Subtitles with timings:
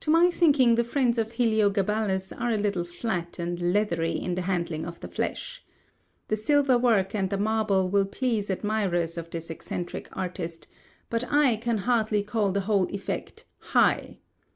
[0.00, 4.42] To my thinking the friends of Heliogabalus are a little flat and leathery in the
[4.42, 5.64] handling of the flesh.
[6.26, 10.66] The silver work, and the marble, will please admirers of this eccentric artist;
[11.08, 14.18] but I can hardly call the whole effect "High."